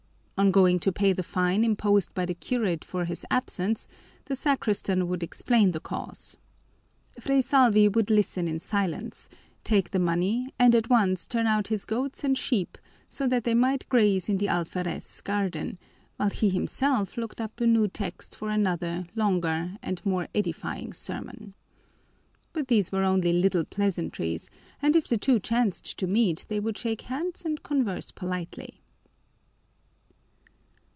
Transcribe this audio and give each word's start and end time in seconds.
On 0.41 0.49
going 0.49 0.79
to 0.79 0.91
pay 0.91 1.13
the 1.13 1.21
fine 1.21 1.63
imposed 1.63 2.15
by 2.15 2.25
the 2.25 2.33
curate 2.33 2.83
for 2.83 3.05
his 3.05 3.23
absence, 3.29 3.87
the 4.25 4.35
sacristan 4.35 5.07
would 5.07 5.21
explain 5.21 5.69
the 5.69 5.79
cause. 5.79 6.35
Fray 7.19 7.41
Salvi 7.41 7.87
would 7.87 8.09
listen 8.09 8.47
in 8.47 8.59
silence, 8.59 9.29
take 9.63 9.91
the 9.91 9.99
money, 9.99 10.51
and 10.57 10.73
at 10.73 10.89
once 10.89 11.27
turn 11.27 11.45
out 11.45 11.67
his 11.67 11.85
goats 11.85 12.23
and 12.23 12.35
sheep 12.39 12.79
so 13.07 13.27
that 13.27 13.43
they 13.43 13.53
might 13.53 13.87
graze 13.87 14.27
in 14.27 14.39
the 14.39 14.47
alferez's 14.47 15.21
garden, 15.21 15.77
while 16.15 16.31
he 16.31 16.49
himself 16.49 17.17
looked 17.17 17.39
up 17.39 17.61
a 17.61 17.67
new 17.67 17.87
text 17.87 18.35
for 18.35 18.49
another 18.49 19.05
longer 19.13 19.77
and 19.83 20.03
more 20.07 20.27
edifying 20.33 20.91
sermon. 20.91 21.53
But 22.51 22.67
these 22.67 22.91
were 22.91 23.03
only 23.03 23.31
little 23.31 23.63
pleasantries, 23.65 24.49
and 24.81 24.95
if 24.95 25.07
the 25.07 25.19
two 25.19 25.39
chanced 25.39 25.99
to 25.99 26.07
meet 26.07 26.45
they 26.47 26.59
would 26.59 26.79
shake 26.79 27.01
hands 27.01 27.45
and 27.45 27.61
converse 27.61 28.09
politely. 28.09 28.79